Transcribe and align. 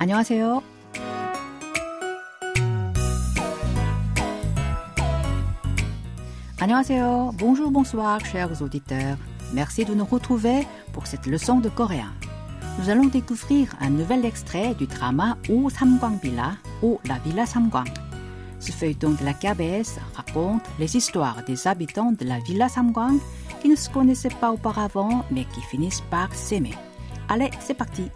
안녕하세요. 0.00 0.62
안녕하세요. 6.58 7.34
Bonjour, 7.38 7.70
bonsoir, 7.70 8.18
chers 8.24 8.62
auditeurs. 8.62 9.18
Merci 9.52 9.84
de 9.84 9.94
nous 9.94 10.06
retrouver 10.06 10.66
pour 10.92 11.06
cette 11.06 11.26
leçon 11.26 11.60
de 11.60 11.68
coréen. 11.68 12.12
Nous 12.78 12.90
allons 12.90 13.06
découvrir 13.06 13.74
un 13.80 13.90
nouvel 13.90 14.24
extrait 14.24 14.74
du 14.74 14.86
drama 14.86 15.36
O 15.48 15.70
Samgwang 15.70 16.18
Villa 16.22 16.56
ou 16.82 16.98
La 17.06 17.18
Villa 17.18 17.46
Samgwang. 17.46 17.88
Ce 18.58 18.72
feuilleton 18.72 19.10
de 19.10 19.24
la 19.24 19.32
KBS 19.32 19.98
raconte 20.14 20.62
les 20.78 20.96
histoires 20.96 21.44
des 21.46 21.66
habitants 21.66 22.12
de 22.12 22.24
la 22.24 22.38
Villa 22.40 22.68
Samgwang 22.68 23.18
qui 23.60 23.68
ne 23.68 23.76
se 23.76 23.88
connaissaient 23.90 24.28
pas 24.40 24.50
auparavant 24.50 25.24
mais 25.30 25.44
qui 25.44 25.60
finissent 25.60 26.02
par 26.10 26.34
s'aimer. 26.34 26.74
Allez, 27.28 27.50
c'est 27.60 27.74
parti. 27.74 28.10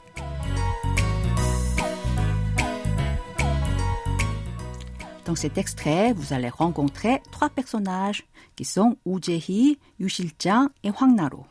Dans 5.25 5.35
cet 5.35 5.57
extrait, 5.57 6.13
vous 6.13 6.33
allez 6.33 6.49
rencontrer 6.49 7.19
trois 7.31 7.49
personnages 7.49 8.27
qui 8.55 8.63
sont 8.63 8.95
Woo 9.05 9.19
Jae-hee, 9.19 9.79
Yu 9.97 10.07
Sil-jang 10.07 10.69
et 10.83 10.91
Hwang 10.91 11.15
Naro. 11.15 11.45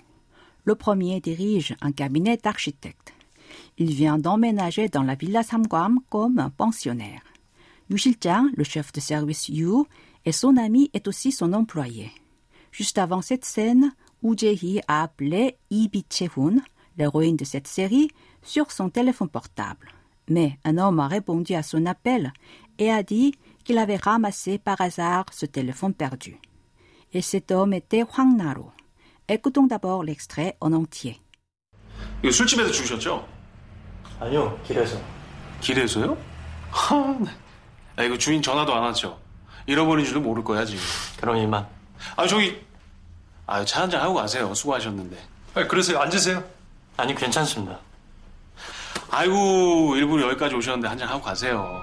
Le 0.64 0.76
premier 0.76 1.20
dirige 1.20 1.74
un 1.80 1.90
cabinet 1.90 2.36
d'architecte. 2.36 3.12
Il 3.76 3.92
vient 3.92 4.16
d'emménager 4.16 4.88
dans 4.88 5.02
la 5.02 5.16
villa 5.16 5.42
Samgwam 5.42 5.98
comme 6.08 6.38
un 6.38 6.50
pensionnaire. 6.50 7.22
Yu 7.90 7.98
Sil-jang, 7.98 8.46
le 8.56 8.62
chef 8.62 8.92
de 8.92 9.00
service 9.00 9.48
Yu, 9.48 9.82
et 10.24 10.32
son 10.32 10.56
ami 10.56 10.88
est 10.94 11.08
aussi 11.08 11.32
son 11.32 11.52
employé. 11.52 12.12
Juste 12.70 12.98
avant 12.98 13.22
cette 13.22 13.44
scène, 13.44 13.92
Woo 14.22 14.36
Jae-hee 14.36 14.82
a 14.86 15.02
appelé 15.02 15.56
Lee 15.72 15.88
Bi-che-hoon, 15.88 16.60
l'héroïne 16.96 17.36
de 17.36 17.44
cette 17.44 17.66
série, 17.66 18.08
sur 18.40 18.70
son 18.70 18.88
téléphone 18.88 19.28
portable. 19.28 19.90
Mais 20.28 20.58
un 20.64 20.78
homme 20.78 21.00
a 21.00 21.08
répondu 21.08 21.54
à 21.54 21.62
son 21.62 21.84
appel 21.86 22.32
et 22.78 22.90
a 22.90 23.02
dit 23.02 23.34
qu'il 23.64 23.78
avait 23.78 23.96
ramassé 23.96 24.58
par 24.58 24.80
hasard 24.80 25.24
ce 25.32 25.46
téléphone 25.46 25.94
perdu. 25.94 26.38
Et 27.12 27.22
cet 27.22 27.50
homme 27.50 27.72
était 27.72 28.02
Hwang 28.02 28.36
Naro. 28.36 28.72
Écoutons 29.28 29.66
d'abord 29.66 30.04
l'extrait 30.04 30.56
en 30.60 30.72
entier. 30.72 31.20
이거 32.22 32.30
술집에서 32.32 32.70
주우셨죠? 32.70 33.26
아니요, 34.20 34.58
길에서. 34.64 34.98
길에서요? 35.60 36.16
하, 36.70 37.16
네. 37.20 37.30
아, 37.96 38.02
이거 38.02 38.18
주인 38.18 38.42
전화도 38.42 38.74
안 38.74 38.82
왔죠? 38.82 39.18
잃어버린 39.66 40.04
줄도 40.04 40.20
모를 40.20 40.44
거야, 40.44 40.64
지금. 40.64 40.82
그럼 41.20 41.36
이만. 41.36 41.66
아, 42.16 42.26
저기, 42.26 42.60
아, 43.46 43.64
차 43.64 43.82
한잔 43.82 44.02
하고 44.02 44.14
가세요. 44.14 44.52
수고하셨는데. 44.54 45.16
아, 45.54 45.66
그러세요. 45.66 46.00
앉으세요. 46.00 46.44
아니, 46.96 47.14
괜찮습니다. 47.14 47.78
아이고, 49.10 49.96
일부러 49.96 50.28
여기까지 50.28 50.54
오셨는데 50.54 50.88
한잔 50.88 51.08
하고 51.08 51.22
가세요. 51.22 51.80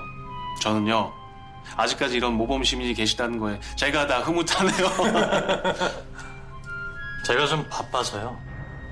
저는요, 0.62 1.12
아직까지 1.76 2.18
이런 2.18 2.34
모범 2.34 2.64
시민이 2.64 2.94
계시다는 2.94 3.40
거에 3.40 3.60
제가 3.76 4.08
다 4.08 4.20
흐뭇하네요. 4.20 4.88
제가 7.26 7.48
좀 7.48 7.68
바빠서요. 7.70 8.38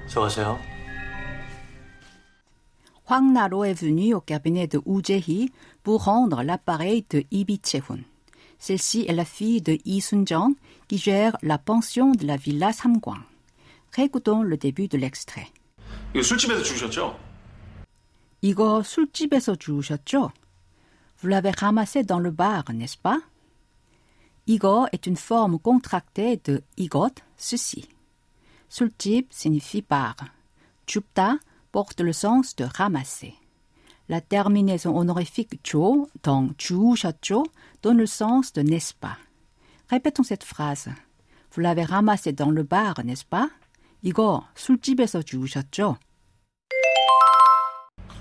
수고하세요. 0.08 0.59
Naro 3.09 3.64
est 3.64 3.73
venu 3.73 4.14
au 4.14 4.22
cabinet 4.22 4.67
de 4.67 4.80
Woo 4.86 5.02
Jae-hee 5.02 5.52
pour 5.84 6.06
rendre 6.06 6.44
l'appareil 6.44 7.06
de 7.09 7.23
Lee 7.31 7.44
Bi-che-hoon. 7.44 8.03
Celle-ci 8.59 9.06
est 9.08 9.16
la 9.16 9.25
fille 9.25 9.62
de 9.62 9.78
Lee 9.86 10.02
Sun-jang 10.02 10.53
qui 10.88 10.97
gère 10.97 11.36
la 11.42 11.58
pension 11.58 12.12
de 12.12 12.28
la 12.28 12.38
villa 12.38 12.72
Samgwang. 12.72 13.23
Récoutons 13.95 14.44
le 14.44 14.58
début 14.58 14.88
de 14.88 14.97
l'extrait. 14.97 15.47
이거 16.14 16.22
술집에서 16.22 16.64
주우셨죠? 16.64 17.20
이거 18.42 18.84
술집에서 18.84 19.56
주우셨죠? 19.56 20.31
Vous 21.19 21.28
l'avez 21.28 21.50
ramassé 21.50 22.03
dans 22.03 22.19
le 22.19 22.31
bar, 22.31 22.65
n'est-ce 22.72 22.99
pas? 22.99 23.21
이거 24.47 24.87
est 24.93 25.06
une 25.06 25.16
forme 25.16 25.59
contractée 25.59 26.41
de 26.44 26.62
igot, 26.77 27.15
ceci. 27.37 27.88
술집 28.69 29.32
signifie 29.32 29.82
bar. 29.82 30.16
줍다 30.87 31.38
porte 31.72 32.00
le 32.00 32.12
sens 32.12 32.55
de 32.56 32.65
ramasser. 32.65 33.34
La 34.09 34.21
terminaison 34.21 34.97
honorifique 34.99 35.62
조 35.62 36.09
dans 36.22 36.50
주우셨죠 36.59 37.44
donne 37.82 37.99
le 37.99 38.06
sens 38.06 38.53
de 38.53 38.62
n'est-ce 38.62 38.93
pas. 38.93 39.16
Répétons 39.88 40.25
cette 40.25 40.44
phrase. 40.44 40.88
Vous 41.53 41.60
l'avez 41.60 41.84
ramassé 41.84 42.32
dans 42.32 42.50
le 42.50 42.65
bar, 42.65 43.03
n'est-ce 43.05 43.25
pas? 43.25 43.49
이거 44.03 44.44
술집에서 44.55 45.22
주우셨죠? 45.22 45.97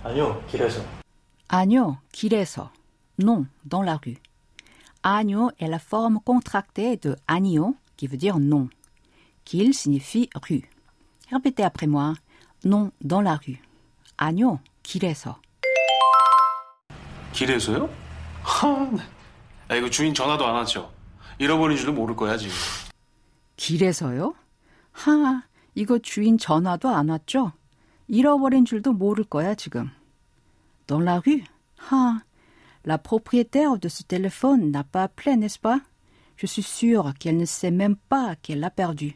아니요, 0.04 0.46
길에서. 0.48 0.82
아니요, 1.50 1.98
길에서. 2.12 2.72
Non, 3.19 3.47
dans 3.65 3.83
la 3.83 3.97
rue. 3.97 4.19
Agno 5.03 5.51
est 5.59 5.69
la 5.69 5.79
forme 5.79 6.21
contractée 6.25 6.97
de 6.97 7.17
agno, 7.27 7.77
qui 7.97 8.07
veut 8.07 8.17
dire 8.17 8.39
non. 8.39 8.69
Qu'il 9.45 9.75
signifie 9.75 10.31
rue. 10.49 10.69
Répétez 11.31 11.65
après 11.65 11.87
moi. 11.87 12.15
Non, 12.65 12.93
dans 13.01 13.21
la 13.21 13.37
rue. 13.37 13.61
Agno, 14.19 14.61
길에서. 14.83 15.41
길에서요? 17.33 17.89
하, 18.43 18.91
네. 18.91 19.03
아, 19.69 19.75
이거 19.77 19.91
주인 19.91 20.15
전화도 20.15 20.47
안 20.47 20.55
왔죠? 20.55 20.93
잃어버린 21.39 21.77
줄도 21.77 21.93
모를 21.93 22.17
거야, 22.17 22.37
지금. 22.37 22.55
길에서요? 23.57 24.35
하, 24.93 25.43
이거 25.75 25.99
주인 25.99 26.39
전화도 26.39 26.89
안 26.89 27.09
왔죠? 27.11 27.53
잃어버린 28.09 28.65
줄도 28.65 28.93
모를 28.93 29.25
거야, 29.25 29.55
지금. 29.55 29.91
Dans 30.87 31.05
la 31.05 31.21
rue? 31.25 31.45
하, 31.77 32.23
la 32.88 32.98
propriétaire 32.98 33.78
de 33.78 33.88
ce 33.88 34.04
téléphone 34.04 34.72
n'a 34.72 34.84
pas 34.84 35.04
appelé, 35.04 35.36
n'est-ce 35.38 35.60
pas? 35.60 35.82
Je 36.36 36.46
suis 36.48 36.64
sûre 36.64 37.14
qu'elle 37.20 37.38
ne 37.38 37.46
sait 37.46 37.72
même 37.72 37.96
pas 37.96 38.36
qu'elle 38.36 38.60
l'a 38.60 38.70
perdu. 38.70 39.16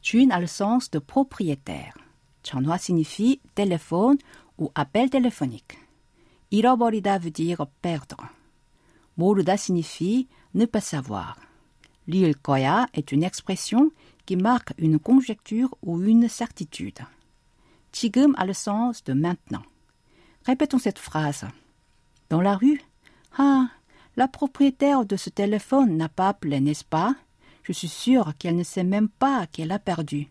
주인 0.00 0.30
a 0.30 0.40
le 0.40 0.46
sens 0.46 0.90
de 0.90 0.98
propriétaire. 0.98 1.94
전화 2.42 2.78
signifie 2.78 3.40
téléphone 3.54 4.16
ou 4.58 4.70
appel 4.74 5.10
téléphonique. 5.10 5.78
잃어버리다 6.50 7.18
veut 7.18 7.30
dire 7.30 7.66
perdre. 7.82 8.24
모르다 9.18 9.56
signifie 9.56 10.28
ne 10.54 10.64
pas 10.64 10.80
savoir. 10.80 11.36
L'il 12.06 12.34
거야 12.36 12.86
est 12.94 13.12
une 13.12 13.22
expression 13.22 13.90
qui 14.24 14.36
marque 14.36 14.72
une 14.78 14.98
conjecture 14.98 15.74
ou 15.82 16.00
une 16.00 16.28
certitude. 16.28 17.00
지금 17.92 18.34
a 18.38 18.46
le 18.46 18.54
sens 18.54 19.04
de 19.04 19.12
maintenant. 19.12 19.64
Répétons 20.46 20.78
cette 20.78 20.98
phrase. 20.98 21.44
Dans 22.30 22.40
la 22.40 22.56
rue 22.56 22.80
Ah, 23.38 23.68
la 24.16 24.28
propriétaire 24.28 25.04
de 25.04 25.16
ce 25.16 25.30
téléphone 25.30 25.96
n'a 25.96 26.08
pas 26.08 26.28
appelé, 26.28 26.60
n'est-ce 26.60 26.84
pas 26.84 27.14
Je 27.62 27.72
suis 27.72 27.88
sûre 27.88 28.32
qu'elle 28.38 28.56
ne 28.56 28.64
sait 28.64 28.84
même 28.84 29.08
pas 29.08 29.46
qu'elle 29.46 29.72
a 29.72 29.78
perdu. 29.78 30.26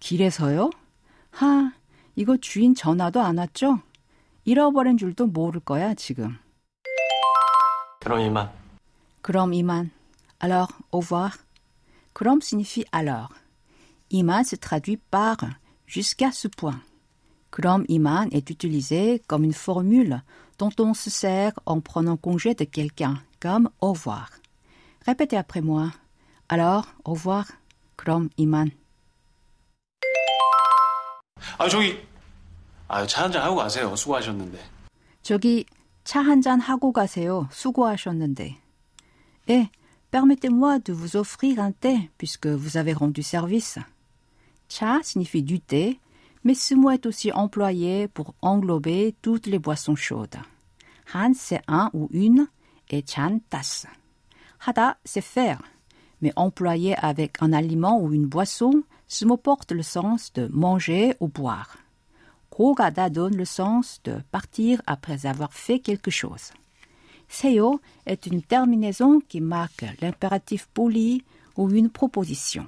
길에서요? 0.00 0.70
하, 1.32 1.72
이거 2.16 2.36
주인 2.38 2.74
전화도 2.74 3.20
안 3.20 3.38
왔죠? 3.38 3.80
잃어버린 4.44 4.96
줄도 4.96 5.26
모를 5.26 5.60
거야, 5.60 5.94
지금. 5.94 6.38
그럼 8.00 8.20
이만. 8.20 8.50
그럼 9.22 9.52
이만. 9.52 9.90
Alors, 10.40 10.68
au 10.90 11.00
revoir. 11.00 11.36
그럼 12.14 12.40
signifie 12.40 12.84
alors. 12.92 13.28
이만 14.08 14.42
se 14.44 14.56
traduit 14.56 14.96
par 15.10 15.36
jusqu'à 15.86 16.30
ce 16.32 16.48
point. 16.48 16.80
그럼 17.50 17.84
이만 17.88 18.30
est 18.32 18.48
utilisé 18.50 19.20
comme 19.28 19.44
une 19.44 19.52
formule 19.52 20.22
dont 20.58 20.70
on 20.78 20.94
se 20.94 21.10
sert 21.10 21.52
en 21.66 21.80
prenant 21.80 22.16
congé 22.16 22.54
de 22.54 22.64
quelqu'un, 22.64 23.22
comme 23.40 23.70
au 23.80 23.92
revoir. 23.92 24.30
Répétez 25.06 25.36
après 25.36 25.60
moi. 25.60 25.92
Alors, 26.48 26.86
au 27.04 27.14
revoir. 27.14 27.46
그럼 27.96 28.30
이만. 28.36 28.70
아, 31.58 31.68
저기, 31.68 31.98
아, 32.88 33.06
차 33.06 33.24
한잔 33.24 33.42
하고 33.42 33.56
가세요. 33.56 33.94
수고하셨는데. 33.94 34.58
저기 35.22 35.66
차 36.04 36.20
한잔 36.20 36.60
하고 36.60 36.92
가세요. 36.92 37.48
수고하셨는데. 37.50 38.56
Eh, 39.48 39.66
permettez-moi 40.10 40.78
de 40.78 40.92
vous 40.92 41.16
offrir 41.16 41.58
un 41.60 41.72
thé 41.72 42.10
puisque 42.18 42.46
vous 42.46 42.76
avez 42.76 42.92
rendu 42.92 43.22
service. 43.22 43.78
Cha 44.68 45.00
signifie 45.02 45.42
du 45.42 45.60
thé, 45.60 45.98
mais 46.45 46.53
ce 46.53 46.75
mot 46.75 46.91
est 46.91 47.05
aussi 47.07 47.31
employé 47.33 48.07
pour 48.07 48.35
englober 48.41 49.15
toutes 49.21 49.47
les 49.47 49.59
boissons 49.59 49.95
chaudes. 49.95 50.37
Han, 51.13 51.33
c'est 51.35 51.61
un 51.67 51.89
ou 51.93 52.07
une, 52.11 52.47
et 52.89 53.03
chan, 53.05 53.39
tasse. 53.49 53.87
Hada, 54.65 54.97
c'est 55.03 55.21
faire, 55.21 55.61
mais 56.21 56.31
employé 56.35 56.95
avec 56.95 57.41
un 57.41 57.51
aliment 57.51 57.99
ou 57.99 58.13
une 58.13 58.27
boisson, 58.27 58.83
ce 59.07 59.25
mot 59.25 59.37
porte 59.37 59.71
le 59.71 59.83
sens 59.83 60.31
de 60.33 60.47
manger 60.47 61.15
ou 61.19 61.27
boire. 61.27 61.77
Kogada 62.51 63.09
donne 63.09 63.35
le 63.35 63.45
sens 63.45 63.99
de 64.03 64.19
partir 64.31 64.81
après 64.85 65.25
avoir 65.25 65.51
fait 65.51 65.79
quelque 65.79 66.11
chose. 66.11 66.51
Seyo 67.27 67.81
est 68.05 68.27
une 68.27 68.43
terminaison 68.43 69.19
qui 69.19 69.41
marque 69.41 69.85
l'impératif 69.99 70.67
poli 70.73 71.23
ou 71.57 71.69
une 71.71 71.89
proposition. 71.89 72.67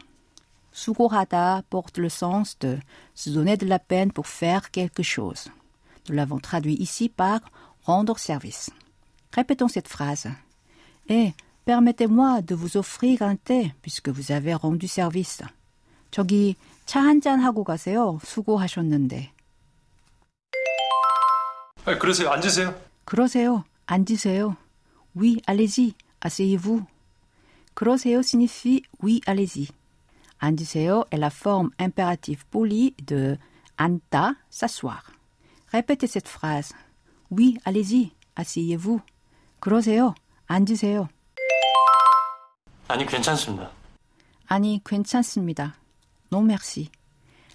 Sugohada 0.76 1.62
porte 1.68 1.98
le 1.98 2.08
sens 2.08 2.58
de 2.58 2.78
se 3.14 3.30
donner 3.30 3.56
de 3.56 3.66
la 3.66 3.78
peine 3.78 4.10
pour 4.10 4.26
faire 4.26 4.70
quelque 4.70 5.02
chose. 5.02 5.48
Nous 6.08 6.14
l'avons 6.14 6.38
traduit 6.38 6.74
ici 6.74 7.08
par 7.08 7.40
rendre 7.84 8.18
service. 8.18 8.70
Répétons 9.32 9.68
cette 9.68 9.88
phrase. 9.88 10.28
Eh, 11.08 11.32
permettez-moi 11.64 12.42
de 12.42 12.54
vous 12.54 12.76
offrir 12.76 13.22
un 13.22 13.36
thé 13.36 13.72
puisque 13.82 14.08
vous 14.08 14.32
avez 14.32 14.54
rendu 14.54 14.88
service. 14.88 15.42
저기 16.10 16.56
차 16.86 17.00
한잔 17.00 17.40
하고 17.40 17.64
가세요. 17.64 18.18
수고하셨는데. 18.24 19.32
아, 21.84 21.98
그러세요. 21.98 22.30
앉으세요. 22.30 22.74
그러세요. 23.04 23.64
앉으세요. 23.86 24.56
Oui, 25.16 25.40
allez-y. 25.46 25.94
Asseyez-vous. 26.20 26.84
그러세요 27.74 28.22
signifie 28.22 28.82
oui, 29.02 29.20
allez-y. 29.26 29.68
앉으세요 30.40 31.04
est 31.10 31.18
la 31.18 31.30
forme 31.30 31.70
impérative 31.78 32.44
polie 32.50 32.94
de 33.04 33.38
anta, 33.78 34.34
s'asseoir. 34.50 35.12
Répétez 35.72 36.06
cette 36.06 36.28
phrase. 36.28 36.74
Oui, 37.30 37.58
allez-y. 37.64 38.12
Asseyez-vous. 38.36 39.00
그러세요. 39.60 40.14
앉으세요. 40.48 41.08
아니, 42.88 43.06
괜찮습니다. 43.06 43.70
아니, 44.48 44.82
괜찮습니다. 44.84 45.74
Non, 46.30 46.42
merci. 46.44 46.90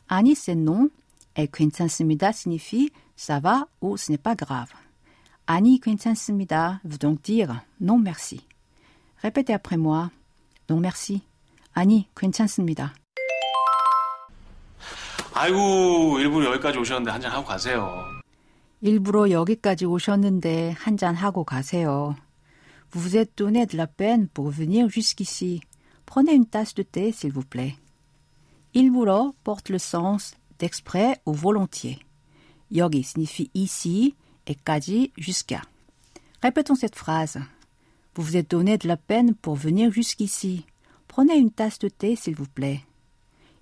아니, 0.08 0.36
c'est 0.36 0.56
non. 0.56 0.90
Et 1.36 1.48
괜찮습니다 1.48 2.32
signifie 2.34 2.92
ça 3.16 3.40
va 3.40 3.68
ou 3.80 3.96
ce 3.96 4.12
n'est 4.12 4.18
pas 4.18 4.36
grave. 4.36 4.74
아니, 5.46 5.80
괜찮습니다 5.80 6.82
veut 6.84 6.98
donc 6.98 7.22
dire 7.22 7.62
non, 7.80 8.00
merci. 8.00 8.42
Répétez 9.22 9.54
après 9.54 9.78
moi. 9.78 10.10
Non, 10.70 10.80
merci. 10.80 11.22
아니, 11.74 12.08
괜찮습니다. 12.16 12.94
아이고, 15.34 16.20
일부러 16.20 16.52
여기까지 16.52 16.80
오셨는데 16.80 17.12
한잔 17.12 17.32
하고 17.32 17.46
가세요. 17.46 18.06
일부러 18.82 19.30
여기까지 19.30 19.86
오셨는데 19.86 20.72
한잔 20.72 21.16
하고 21.16 21.44
가세요. 21.44 22.16
Vous 22.92 23.02
vous 23.02 23.18
êtes 23.18 23.36
donné 23.36 23.66
de 23.66 23.76
la 23.76 23.86
peine 23.86 24.28
pour 24.30 24.50
venir 24.50 24.90
jusqu'ici. 24.90 25.62
Prenez 26.06 26.34
une 26.34 26.46
tasse 26.46 26.74
de 26.74 26.84
thé, 26.84 27.12
s'il 27.12 27.34
vous 27.34 27.44
plaît. 27.44 27.76
일부러 28.74 29.34
porte 29.44 29.70
le 29.70 29.78
sens 29.78 30.36
d'exprès 30.58 31.20
ou 31.26 31.34
volontiers. 31.34 32.00
여기 32.72 33.04
signifie 33.04 33.50
ici 33.54 34.16
et 34.46 34.56
까지 34.56 35.12
jusqu'à. 35.18 35.62
Répétons 36.42 36.76
cette 36.76 36.96
phrase. 36.96 37.40
Vous 38.16 38.24
vous 38.24 38.38
êtes 38.38 38.52
donné 38.52 38.78
de 38.78 38.88
la 38.88 38.98
peine 38.98 39.36
pour 39.36 39.56
venir 39.56 39.92
jusqu'ici. 39.92 40.66
Prenez 41.15 41.37
une 41.37 41.51
tasse 41.51 41.79
de 41.79 41.89
thé, 41.89 42.17
s'il 42.17 42.35
vous 42.35 42.49
plaît. 42.55 42.81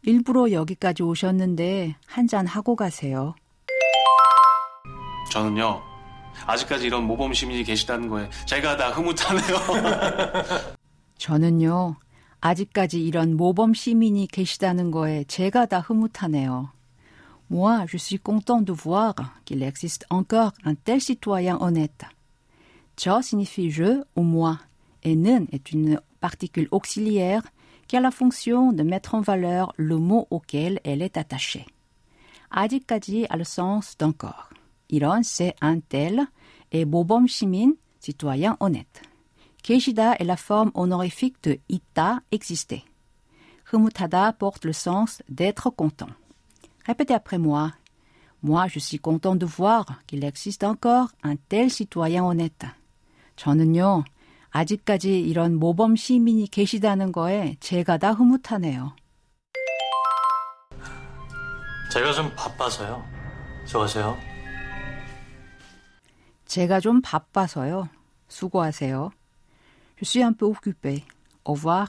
일부러 0.03 0.53
여기까지 0.53 1.03
오셨는데 1.03 1.97
한 2.07 2.27
잔 2.29 2.47
하고 2.47 2.77
가세요. 2.77 3.35
저는요, 5.33 5.83
아직까지 6.47 6.87
이런 6.87 7.05
모범 7.05 7.33
시민이 7.33 7.65
계시다는 7.65 8.09
거에 8.09 8.31
제가 8.47 8.77
다 8.77 8.91
흐뭇하네요. 8.91 9.57
저는요, 11.19 11.97
아직까지 12.41 13.05
이런 13.05 13.37
모범 13.37 13.75
시민이 13.75 14.29
계시다는 14.29 14.91
거에 14.91 15.25
제가 15.25 15.67
다 15.67 15.81
흐뭇하네요. 15.81 16.71
Moi, 17.51 17.85
je 17.89 17.99
suis 17.99 18.21
content 18.23 18.65
de 18.65 18.73
voir 18.73 19.15
qu'il 19.45 19.63
existe 19.65 20.07
encore 20.09 20.53
un 20.65 20.77
tel 20.77 21.01
citoyen 21.01 21.59
honnête. 21.61 22.07
저 22.95 23.21
signifie 23.21 23.71
je 23.71 24.05
ou 24.15 24.23
moi, 24.23 24.61
et 25.03 25.17
는 25.17 25.49
est 25.53 25.73
une 25.73 25.99
particule 26.20 26.68
auxiliaire 26.72 27.44
qui 27.88 27.98
a 27.98 28.02
la 28.02 28.12
fonction 28.12 28.72
de 28.72 28.84
mettre 28.84 29.16
en 29.16 29.22
valeur 29.22 29.74
le 29.78 29.98
mot 29.98 30.28
auquel 30.32 30.80
elle 30.84 31.02
est 31.02 31.18
attachée. 31.18 31.66
아직까지 32.52 33.26
a 33.30 33.38
le 33.38 33.44
sens 33.44 33.98
d'encore. 33.98 34.50
이런 34.90 35.24
c'est 35.24 35.56
un 35.62 35.80
tel 35.80 36.28
et 36.72 36.86
모범 36.86 37.28
시민, 37.28 37.76
citoyen 38.00 38.56
honnête. 38.60 39.02
계시다 39.64 40.16
est 40.20 40.26
la 40.26 40.38
forme 40.38 40.72
honorifique 40.74 41.42
de 41.44 41.60
있다, 41.70 42.22
exister. 42.32 42.84
흐뭇하다 43.66 44.38
porte 44.38 44.66
le 44.66 44.74
sens 44.74 45.22
d'être 45.28 45.70
content. 45.70 46.10
Répétez 46.86 47.14
après 47.16 47.40
moi. 47.40 47.72
Moi, 48.44 48.68
je 48.68 48.78
suis 48.78 49.00
content 49.00 49.36
de 49.36 49.46
voir 49.46 49.86
qu'il 50.06 50.24
existe 50.24 50.64
encore 50.64 51.10
un 51.24 51.36
tel 51.36 51.72
citoyen 51.72 52.24
honnête. 52.24 52.66
저는요, 53.38 54.04
아직까지 54.51 55.21
이런 55.21 55.55
모범 55.55 55.97
시민이 55.97 56.49
계시다는 56.49 57.13
거에 57.13 57.57
제가 57.61 57.99
다 57.99 58.13
흐뭇하네요. 58.13 58.95
제가 61.93 62.13
좀 62.13 62.35
바빠서요. 62.37 63.05
수고하세요. 63.67 64.17
제가 66.47 66.81
좀 66.81 67.01
바빠서요. 67.01 67.89
수고하세요. 68.29 69.11
Je 69.99 70.05
suis 70.05 70.25
un 70.25 70.33
peu 70.33 70.47
occupé. 70.47 71.05
Au 71.45 71.55
revoir. 71.55 71.89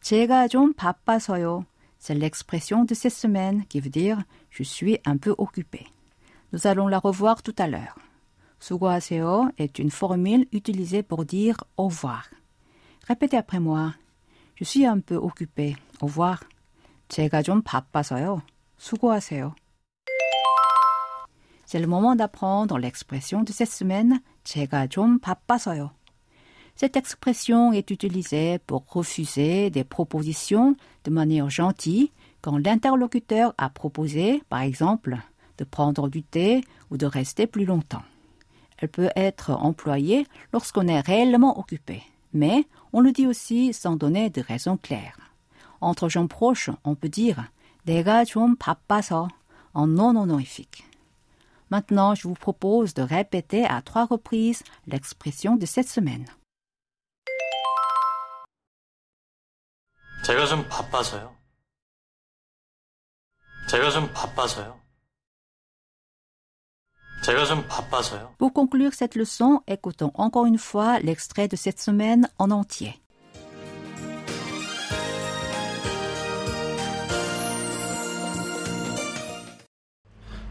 제가 0.00 0.48
좀 0.48 0.72
바빠서요. 0.72 1.64
C'est 1.98 2.18
l'expression 2.18 2.84
de 2.84 2.94
cette 2.94 3.12
semaine 3.12 3.64
qui 3.68 3.80
veut 3.80 3.90
dire 3.90 4.18
je 4.50 4.64
suis 4.64 4.98
un 5.04 5.16
peu 5.16 5.34
occupé. 5.38 5.86
Nous 6.52 6.66
allons 6.66 6.88
la 6.88 6.98
revoir 6.98 7.42
tout 7.42 7.54
à 7.58 7.68
l'heure. 7.68 7.96
수고하세요 8.61 9.51
est 9.57 9.79
une 9.79 9.91
formule 9.91 10.47
utilisée 10.51 11.03
pour 11.03 11.25
dire 11.25 11.63
au 11.77 11.87
revoir. 11.87 12.29
Répétez 13.07 13.37
après 13.37 13.59
moi. 13.59 13.93
Je 14.55 14.63
suis 14.63 14.85
un 14.85 14.99
peu 14.99 15.15
occupé. 15.15 15.75
Au 16.01 16.07
revoir. 16.07 16.39
제가 17.09 17.41
좀 17.41 17.61
바빠서요. 17.61 18.41
수고하세요. 18.77 19.53
C'est 21.65 21.79
le 21.79 21.87
moment 21.87 22.15
d'apprendre 22.15 22.77
l'expression 22.77 23.43
de 23.43 23.51
cette 23.51 23.71
semaine. 23.71 24.19
제가 24.43 24.87
좀 24.87 25.19
바빠서요. 25.19 25.91
Cette 26.75 26.95
expression 26.95 27.71
est 27.73 27.89
utilisée 27.89 28.59
pour 28.59 28.85
refuser 28.87 29.71
des 29.71 29.83
propositions 29.83 30.75
de 31.05 31.11
manière 31.11 31.49
gentille 31.49 32.11
quand 32.41 32.57
l'interlocuteur 32.57 33.55
a 33.57 33.69
proposé, 33.69 34.43
par 34.47 34.61
exemple, 34.61 35.17
de 35.57 35.63
prendre 35.63 36.07
du 36.07 36.21
thé 36.21 36.61
ou 36.91 36.97
de 36.97 37.07
rester 37.07 37.47
plus 37.47 37.65
longtemps. 37.65 38.03
Elle 38.81 38.89
peut 38.89 39.09
être 39.15 39.51
employée 39.51 40.27
lorsqu'on 40.53 40.87
est 40.87 40.99
réellement 40.99 41.59
occupé, 41.59 42.03
mais 42.33 42.65
on 42.93 43.01
le 43.01 43.11
dit 43.11 43.27
aussi 43.27 43.73
sans 43.73 43.95
donner 43.95 44.29
de 44.29 44.41
raison 44.41 44.77
claire. 44.77 45.17
Entre 45.81 46.09
gens 46.09 46.27
proches, 46.27 46.69
on 46.83 46.95
peut 46.95 47.09
dire 47.09 47.49
내가 47.85 48.25
좀 48.25 48.55
바빠서 48.57 49.29
en 49.73 49.87
non 49.87 50.17
honorifique. 50.17 50.83
Maintenant, 51.69 52.15
je 52.15 52.27
vous 52.27 52.33
propose 52.33 52.93
de 52.93 53.01
répéter 53.01 53.65
à 53.65 53.81
trois 53.81 54.05
reprises 54.05 54.63
l'expression 54.87 55.55
de 55.55 55.65
cette 55.65 55.89
semaine. 55.89 56.25
제가 60.23 60.45
좀 60.45 60.67
바빠서요. 60.67 61.33
제가 63.69 63.91
좀 63.91 64.11
바빠서요. 64.11 64.80
제가 67.22 67.44
좀 67.44 67.66
바빠서요. 67.68 68.34
Pour 68.38 68.52
conclure 68.52 68.92
cette 68.92 69.14
leçon, 69.14 69.60
écoutons 69.68 70.10
encore 70.14 70.46
une 70.46 70.58
fois 70.58 70.98
l'extrait 70.98 71.48
de 71.48 71.56
cette 71.56 71.78
semaine 71.78 72.26
en 72.38 72.50
entier. 72.50 72.94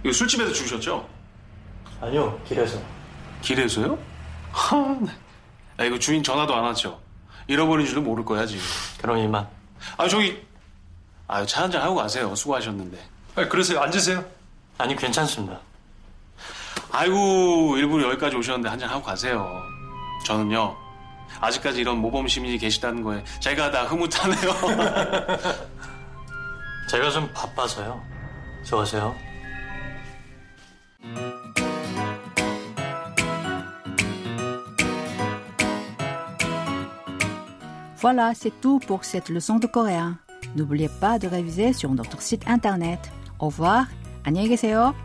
이거 0.03 0.13
술집에서 0.13 0.53
주셨죠? 0.53 1.07
아니요, 1.99 2.41
길에서. 2.47 2.81
길에서요? 3.41 3.97
하, 4.51 4.77
네. 5.01 5.11
아, 5.77 5.83
이거 5.83 5.99
주인 5.99 6.23
전화도 6.23 6.55
안 6.55 6.63
왔죠? 6.63 6.99
잃어버린 7.47 7.85
줄도 7.85 8.01
모를 8.01 8.25
거야, 8.25 8.45
지금. 8.45 8.63
그럼 8.99 9.17
이만. 9.17 9.47
아, 9.97 10.07
저기, 10.07 10.41
아, 11.27 11.45
차 11.45 11.63
한잔 11.63 11.83
하고 11.83 11.95
가세요. 11.95 12.33
수고하셨는데. 12.33 12.97
아, 13.35 13.47
그러세요. 13.47 13.79
앉으세요. 13.81 14.25
아니, 14.77 14.95
괜찮습니다. 14.95 15.59
아이고, 16.91 17.77
일부러 17.77 18.09
여기까지 18.09 18.35
오셨는데 18.35 18.69
한잔 18.69 18.89
하고 18.89 19.01
가세요. 19.01 19.61
저는요, 20.25 20.75
아직까지 21.39 21.81
이런 21.81 21.97
모범 21.97 22.27
시민이 22.27 22.57
계시다는 22.57 23.01
거에 23.03 23.23
제가 23.39 23.71
다 23.71 23.83
흐뭇하네요. 23.83 24.51
제가 26.89 27.09
좀 27.09 27.31
바빠서요. 27.33 28.01
수고하세요. 28.63 29.15
Voilà, 38.01 38.33
c'est 38.33 38.59
tout 38.61 38.79
pour 38.87 39.05
cette 39.05 39.29
leçon 39.29 39.59
de 39.59 39.67
coréen. 39.67 40.17
N'oubliez 40.55 40.89
pas 40.99 41.19
de 41.19 41.27
réviser 41.27 41.71
sur 41.71 41.93
notre 41.93 42.19
site 42.19 42.47
internet. 42.47 43.11
Au 43.39 43.49
revoir, 43.49 43.85
안녕히 44.23 44.49
계세요. 44.49 44.95